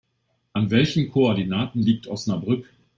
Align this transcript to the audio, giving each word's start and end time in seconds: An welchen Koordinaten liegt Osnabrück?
An 0.55 0.71
welchen 0.71 1.11
Koordinaten 1.11 1.79
liegt 1.83 2.07
Osnabrück? 2.07 2.67